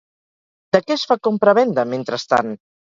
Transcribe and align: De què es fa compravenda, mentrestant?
De 0.77 0.81
què 0.87 0.97
es 0.97 1.05
fa 1.13 1.19
compravenda, 1.29 1.87
mentrestant? 1.95 2.55